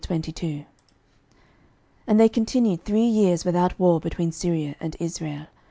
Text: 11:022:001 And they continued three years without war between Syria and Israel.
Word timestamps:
11:022:001 0.01 0.65
And 2.07 2.19
they 2.19 2.27
continued 2.27 2.83
three 2.83 3.05
years 3.05 3.45
without 3.45 3.79
war 3.79 3.99
between 3.99 4.31
Syria 4.31 4.73
and 4.81 4.95
Israel. 4.99 5.45